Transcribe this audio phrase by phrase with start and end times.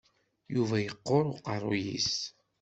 [0.53, 2.13] Yuba yeqqur uqerru-is.